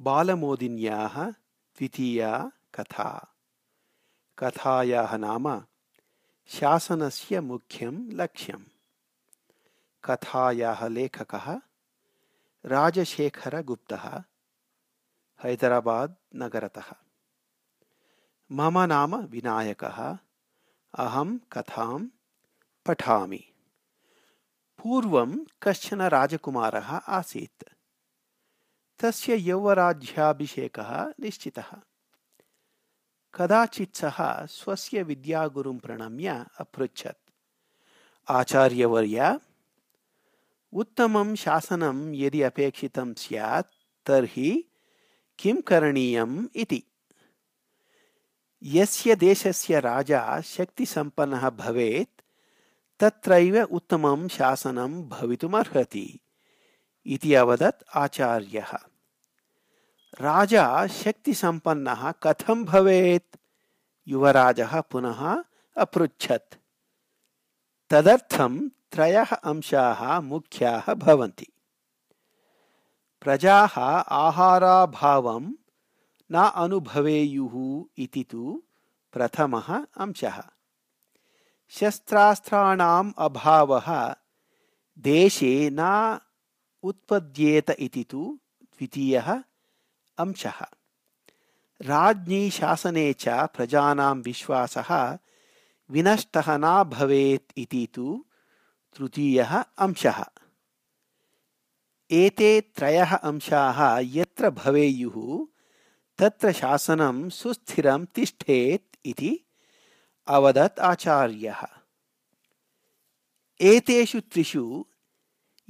बालमोदिन्याः 0.00 1.30
द्वितीया 1.30 2.52
कथा। 2.74 3.34
कथायाः 4.38 5.16
नाम 5.16 5.64
शासनस्य 6.46 7.40
मुख्यं 7.40 8.10
लक्ष्यम्। 8.12 8.64
कथायाः 10.04 10.88
लेखकः 10.88 11.60
राजशेखरगुप्तः, 12.64 14.22
हैदराबाद् 15.44 16.14
नगरतः। 16.36 16.92
मम 18.52 18.78
नाम 18.78 19.16
विनायकः, 19.16 20.18
अहं 20.94 21.38
कथां 21.38 22.08
पठामि। 22.86 23.52
पूर्वं 24.78 25.46
कश्चन 25.62 26.02
राजकुमारः 26.02 26.96
आसीत्। 26.96 27.77
तस्य 29.00 29.36
यौवराज्याभिषेकः 29.36 31.12
निश्चितः। 31.20 31.80
कदाचित् 33.34 33.96
सः 33.96 34.46
स्वस्य 34.46 35.02
विद्यागुरुं 35.02 35.78
प्रणम्य 35.78 36.46
अपृच्छत्। 36.58 37.30
आचार्यवर्य, 38.28 39.40
उत्तमं 40.72 41.34
शासनं 41.34 42.14
यदि 42.14 42.42
अपेक्षितं 42.42 43.14
स्यात्, 43.14 43.72
तर्हि 44.06 44.64
किं 45.38 45.56
करणीयम् 45.56 46.46
इति। 46.56 46.82
यस्य 48.62 49.16
देशस्य 49.16 49.80
राजा 49.80 50.40
शक्तिसम्पन्नः 50.40 51.50
भवेत्, 51.50 52.20
तत्रैव 53.00 53.62
उत्तमं 53.62 54.28
शासनं 54.28 55.08
भवितुमर्हति। 55.08 56.20
इति 57.08 57.34
अवदत् 57.34 57.82
आचार्यः। 57.96 58.72
राजा 60.20 60.86
शक्तिसम्पन्नः 60.86 62.12
कथं 62.12 62.64
भवेत्? 62.64 63.36
युवराजः 64.08 64.80
पुनः 64.80 65.44
अपृच्छत्। 65.76 66.54
तदर्थं 67.90 68.68
त्रयः 68.68 69.32
अंशाः 69.34 70.20
मुख्याः 70.20 70.94
भवन्ति। 70.94 71.46
प्रजाः 73.20 73.78
आहाराभावं 74.08 75.52
न 76.32 76.52
अनुभवेयुः 76.54 77.84
इति 77.98 78.24
तु 78.24 78.62
प्रथमः 79.12 79.86
अंशः। 79.96 80.42
शस्त्रास्त्राणाम् 81.68 83.12
अभावः 83.18 84.14
देशे 84.98 85.70
न 85.72 86.18
उत्पद्येत 86.82 87.70
इति 87.70 88.04
तु 88.04 88.38
द्वितीयः 88.62 89.42
अंशः। 90.18 90.60
राज्ञी 91.82 92.50
शासने 92.50 93.12
च 93.12 93.28
प्रजानां 93.28 94.16
विश्वासः 94.16 95.18
विनष्टः 95.90 96.44
न 96.48 96.84
भवेत् 96.84 97.52
इति 97.56 97.88
तु 97.94 98.24
तृतीयः 98.96 99.56
अंशः। 99.56 100.24
एते 102.10 102.60
त्रयः 102.60 103.16
अंशाः 103.16 103.98
यत्र 104.02 104.50
भवेयुः, 104.50 105.46
तत्र 106.18 106.52
शासनं 106.52 107.28
सुस्थिरं 107.28 108.04
तिष्ठेत् 108.04 108.96
इति 109.04 109.40
अवदत् 110.26 110.80
आचार्यः। 110.80 111.64
एतेषु 113.60 114.20
त्रिषु 114.20 114.86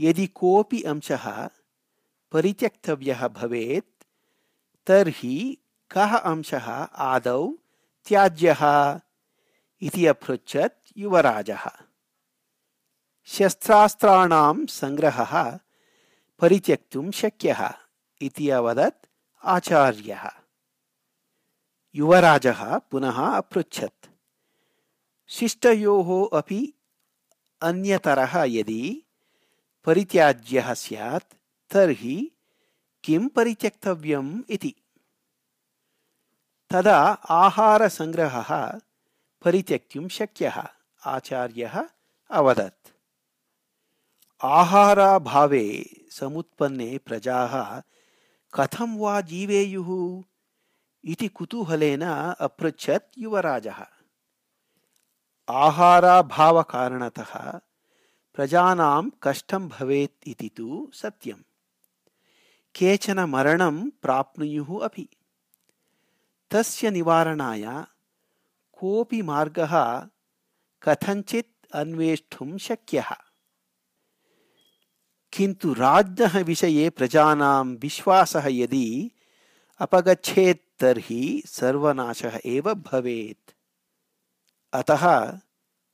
यदि 0.00 0.26
कोऽपि 0.26 0.82
अंशः 0.82 1.48
परित्यक्तव्यः 2.32 3.28
भवेत्, 3.28 4.04
तर्हि 4.86 5.58
कः 5.90 6.16
अंशः 6.16 6.68
आदौ 6.84 7.52
त्याज्यः? 8.04 8.58
इति 9.82 10.06
अपृच्छत् 10.06 10.92
युवराजः। 10.96 11.70
शस्त्रास्त्राणां 13.24 14.66
सङ्ग्रहः 14.66 15.58
परित्यक्तुं 16.38 17.10
शक्यः 17.10 17.74
इति 18.22 18.50
अवदत् 18.50 19.06
आचार्यः। 19.44 20.30
युवराजः 21.94 22.78
पुनः 22.78 23.36
अपृच्छत्। 23.36 24.06
शिष्टयोः 25.28 26.38
अपि 26.38 26.74
अन्यतरः 27.62 28.44
यदि 28.44 29.04
परित्याज्यः 29.88 30.74
स्यात्, 30.74 31.34
तर्हि 31.70 32.30
किं 33.04 33.28
परित्यक्तव्यम् 33.28 34.42
इति। 34.50 34.74
तदा 36.70 37.18
आहारसङ्ग्रहः 37.28 38.80
परित्यक्तुं 39.44 40.08
शक्यः, 40.08 40.62
आचार्यः 41.06 41.88
अवदत्। 42.30 42.88
आहाराभावे 44.42 45.90
समुत्पन्ने 46.10 46.98
प्रजाः 46.98 47.82
कथं 48.54 48.98
वा 48.98 49.20
जीवेयुः 49.20 50.22
इति 51.04 51.28
कुतूहलेन 51.28 52.34
अपृच्छत् 52.40 53.18
युवराजः। 53.18 53.86
आहाराभावकारणतः 55.50 57.60
प्रजानां 58.38 59.10
कष्टं 59.22 59.68
भवेत् 59.68 60.28
इति 60.28 60.48
तु 60.48 60.90
सत्यम्। 60.94 61.42
केचन 62.74 63.20
मरणं 63.20 63.90
प्राप्नुयुः 63.90 64.84
अपि। 64.84 65.08
तस्य 66.50 66.90
निवारणाय 66.90 67.84
कोऽपि 68.72 69.22
मार्गः 69.22 70.00
कथञ्चित् 70.82 71.66
अन्वेष्टुं 71.72 72.58
शक्यः। 72.58 73.10
किन्तु 75.32 75.72
राज्ञः 75.72 76.38
विषये 76.38 76.90
प्रजानां 76.90 77.66
विश्वासः 77.66 78.46
यदि 78.46 79.10
अपगच्छेत् 79.78 80.80
तर्हि 80.80 81.42
सर्वनाशः 81.46 82.40
एव 82.44 82.74
भवेत्। 82.74 83.50
अतः 84.72 85.32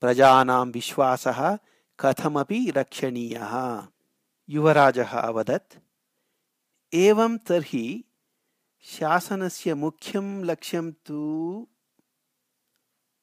प्रजानां 0.00 0.66
विश्वासः 0.66 1.58
कथमपि 2.00 2.70
रक्षणीयः। 2.70 3.86
युवराजः 4.48 5.18
अवदत्, 5.18 5.78
एवं 6.94 7.38
तर्हि 7.38 8.04
शासनस्य 8.80 9.74
मुख्यं 9.74 10.44
लक्ष्यं 10.44 10.92
तु 10.92 11.68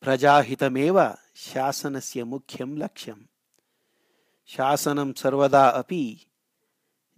प्रजाहितमेव 0.00 1.14
शासनस्य 1.36 2.24
मुख्यं 2.24 2.76
लक्ष्यं। 2.78 3.26
शासनं 4.46 5.12
सर्वदा 5.12 5.68
अपि 5.68 6.26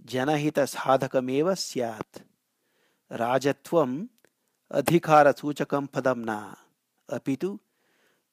जनहितसाधकमेव 0.01 1.55
स्यात्। 1.55 2.19
राजत्वम् 3.13 4.07
अधिकारसूचकं 4.71 5.87
पदं 5.87 6.17
न, 6.17 6.55
अपि 7.13 7.37
तु 7.37 7.61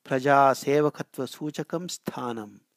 प्रजासेवकत्वसूचकं 0.06 1.88
स्थानम्। 1.88 2.71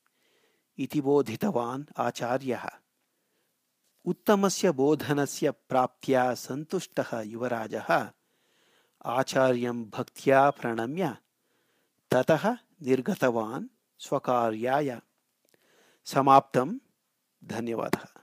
इति 0.79 1.01
बोधितवान् 1.01 1.85
आचार्यः। 1.97 2.71
उत्तमस्य 4.05 4.71
बोधनस्य 4.71 5.51
प्राप्त्या 5.51 6.35
सन्तुष्टः 6.35 7.21
युवराजः। 7.21 8.11
आचार्यं 9.05 9.85
भक्त्या 9.91 10.51
प्रणम्य 10.51 11.17
ततः 12.11 12.53
निर्गतवान् 12.83 13.67
स्वकार्याय। 13.99 15.01
समाप्तं। 16.05 16.79
धन्यवादः। 17.45 18.14